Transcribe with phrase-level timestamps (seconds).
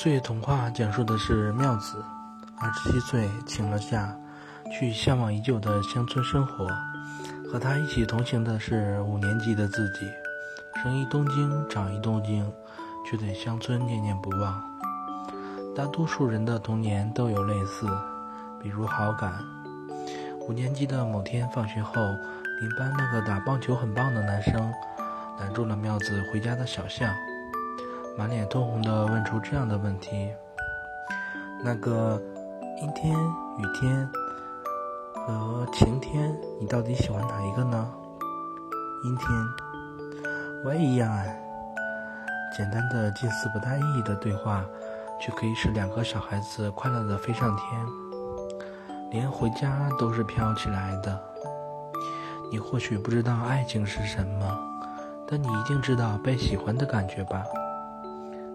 [0.00, 2.04] 岁月童话讲述的是妙子，
[2.56, 4.16] 二十七岁请了假，
[4.70, 6.68] 去向往已久的乡村生活。
[7.50, 10.08] 和他一起同行的是五年级的自己，
[10.80, 12.48] 生于东京，长于东京，
[13.04, 14.62] 却对乡村念念不忘。
[15.74, 17.88] 大多数人的童年都有类似，
[18.62, 19.34] 比如好感。
[20.48, 22.00] 五年级的某天放学后，
[22.60, 24.72] 邻班那个打棒球很棒的男生
[25.40, 27.12] 拦住了妙子回家的小巷。
[28.18, 30.28] 满脸通红的问出这样的问题
[31.62, 32.20] ：“那个
[32.82, 34.10] 阴天、雨天
[35.14, 37.88] 和晴天，你到底喜欢哪一个呢
[39.06, 39.28] ？”“阴天。
[40.66, 41.24] ”“我也一样啊。”
[42.56, 44.64] 简单的、近似不带意义的对话，
[45.20, 47.86] 却可以使两个小孩子快乐的飞上天，
[49.12, 51.16] 连回家都是飘起来的。
[52.50, 54.58] 你或许不知道爱情是什么，
[55.28, 57.44] 但你一定知道被喜欢的感觉吧？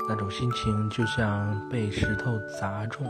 [0.08, 3.06] 那种心情就像被石头砸中，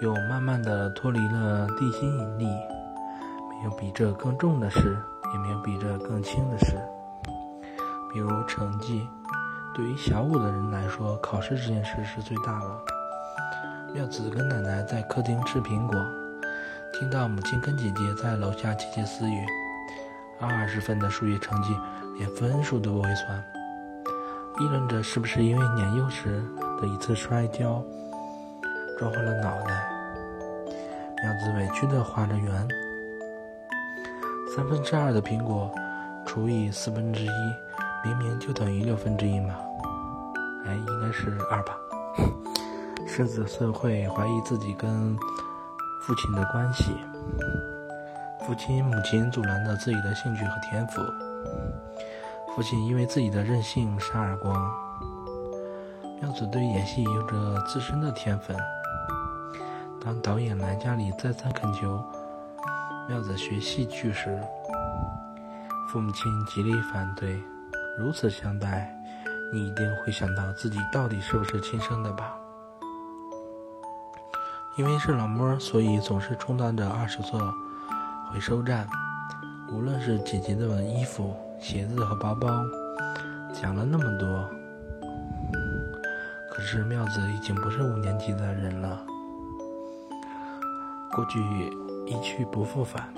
[0.00, 2.44] 又慢慢的脱离了地心引力。
[2.44, 4.96] 没有比这更重的事，
[5.32, 6.76] 也没有比这更轻的事。
[8.12, 9.08] 比如成绩，
[9.74, 12.78] 对于小五的人来说，考试这件事是最大了。
[13.94, 15.96] 妙子跟奶奶在客厅吃苹果，
[16.92, 19.46] 听到母亲跟姐姐在楼下窃窃私语。
[20.40, 21.72] 二十分的数学成绩，
[22.18, 23.44] 连分数都不会算。
[24.60, 26.42] 议论着是不是因为年幼时
[26.80, 27.82] 的一次摔跤
[28.98, 29.88] 撞坏了脑袋。
[31.22, 32.68] 妙子委屈地画着圆。
[34.54, 35.70] 三分之二的苹果
[36.26, 37.30] 除以四分之一，
[38.04, 39.54] 明明就等于六分之一嘛。
[40.66, 41.74] 哎，应该是二吧。
[43.06, 45.16] 狮子社会怀疑自己跟
[46.02, 46.92] 父亲的关系。
[48.46, 51.00] 父亲、母亲阻拦着自己的兴趣和天赋。
[52.54, 54.70] 父亲因为自己的任性扇耳光。
[56.20, 58.54] 妙子对演戏有着自身的天分。
[59.98, 62.04] 当导演来家里再三恳求
[63.08, 64.38] 妙子学戏剧时，
[65.88, 67.42] 父母亲极力反对。
[67.98, 68.94] 如此相待，
[69.52, 72.34] 你一定会想到自己到底是不是亲生的吧？
[74.76, 77.52] 因为是老摸，所以总是充当着二手车
[78.30, 78.86] 回收站。
[79.70, 81.34] 无论是姐姐的衣服。
[81.62, 82.48] 鞋子和包包，
[83.54, 84.50] 讲了那么多，
[86.50, 89.00] 可是妙子已经不是五年级的人了。
[91.12, 91.38] 过去
[92.04, 93.08] 一去不复返。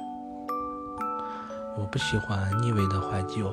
[1.75, 3.51] 我不喜欢腻味的怀旧，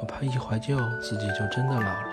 [0.00, 2.08] 我怕一怀旧自己就真的老了。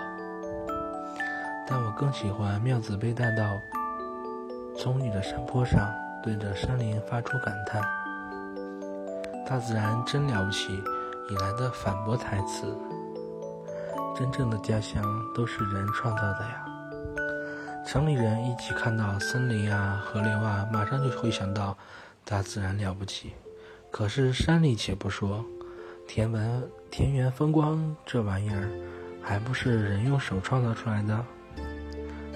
[1.65, 3.57] 但我更喜欢妙子被带到
[4.77, 5.89] 葱郁的山坡上，
[6.21, 7.81] 对着山林发出感叹：
[9.47, 10.83] 大自然真了不起。
[11.29, 12.77] 引来的反驳台词
[14.15, 15.03] ：“真正的家乡
[15.33, 16.65] 都是人创造的呀。”
[17.87, 21.77] 城里人一起看到森林啊、河流啊，马上就会想到
[22.25, 23.33] 大自然了不起。
[23.91, 25.43] 可是山里且不说，
[26.07, 28.69] 田文田园风光这玩意儿，
[29.21, 31.25] 还不是人用手创造出来的？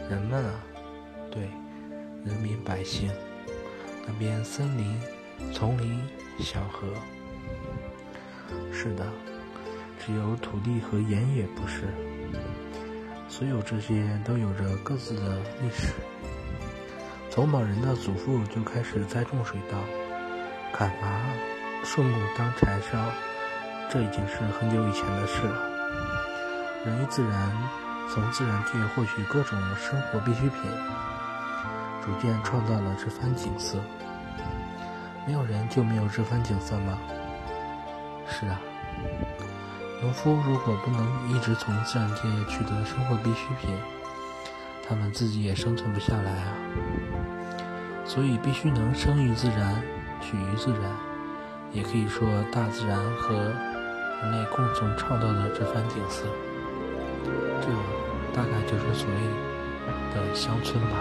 [0.09, 0.51] 人们啊，
[1.31, 1.49] 对，
[2.23, 3.09] 人民百姓，
[4.05, 4.99] 那边森林、
[5.53, 5.99] 丛林、
[6.39, 6.87] 小河。
[8.71, 9.05] 是的，
[9.99, 11.83] 只有土地和盐也不是。
[13.27, 15.93] 所有这些都有着各自的历史。
[17.29, 19.77] 从某人的祖父就开始栽种水稻、
[20.73, 21.21] 砍伐
[21.83, 22.97] 树木当柴烧，
[23.89, 25.61] 这已经是很久以前的事了。
[26.85, 27.51] 人与自然
[28.09, 30.61] 从自然界获取各种生活必需品，
[32.03, 33.77] 逐渐创造了这番景色。
[35.27, 36.97] 没有人就没有这番景色吗？
[38.29, 38.59] 是啊，
[40.01, 43.69] 农夫如果不能一直从自然界取得生活必需品，
[44.87, 46.53] 他们自己也生存不下来啊。
[48.05, 49.81] 所以必须能生于自然，
[50.21, 50.81] 取于自然，
[51.73, 56.25] 也可以说大自然和人类共同创造的这番景色，
[57.61, 57.67] 这
[58.33, 59.15] 大概就是所谓
[60.13, 60.97] 的乡村吧。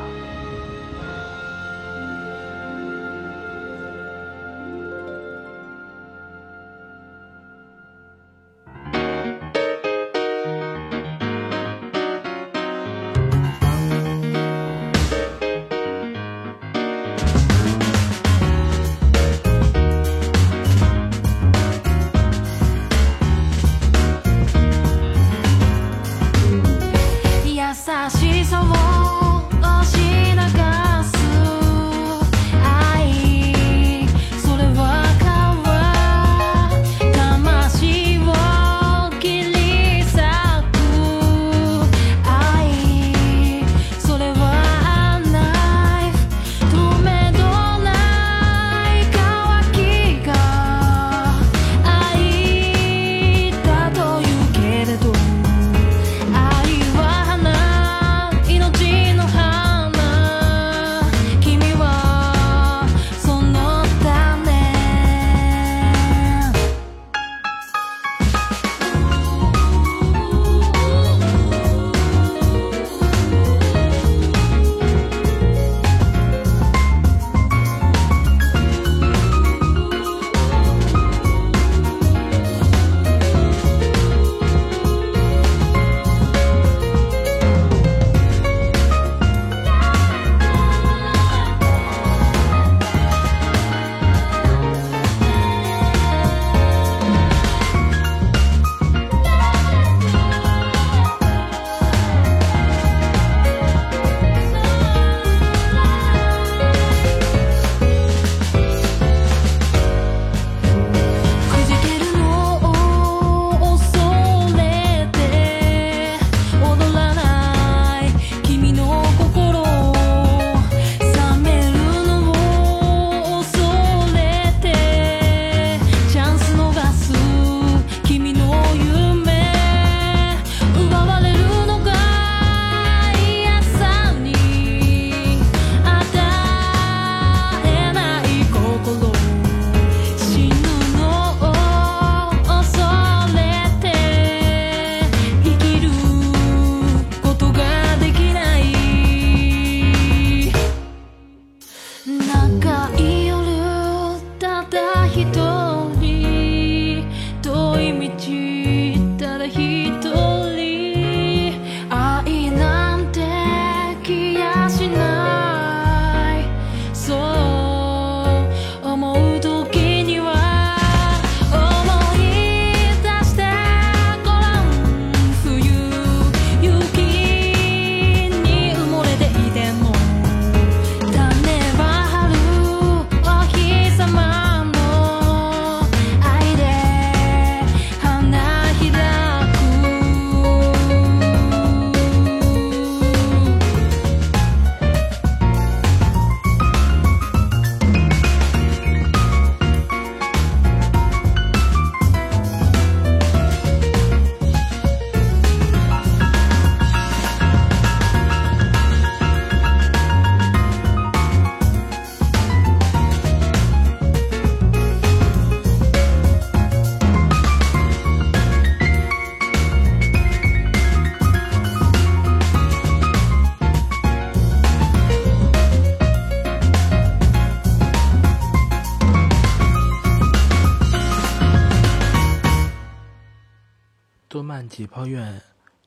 [234.43, 235.43] 漫解剖院，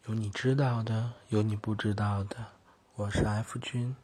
[0.06, 2.38] 有你知道的，有你不知道的。
[2.96, 3.96] 我是 F 君，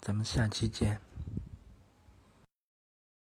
[0.00, 1.00] 咱们下期见。